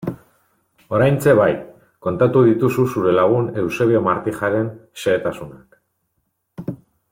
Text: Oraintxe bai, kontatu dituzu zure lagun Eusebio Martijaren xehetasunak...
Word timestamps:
Oraintxe 0.99 1.35
bai, 1.39 1.49
kontatu 2.07 2.43
dituzu 2.47 2.87
zure 2.95 3.13
lagun 3.19 3.53
Eusebio 3.65 4.01
Martijaren 4.09 4.75
xehetasunak... 5.03 5.81